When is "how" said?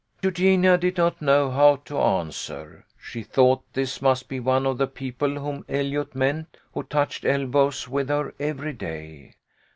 1.51-1.75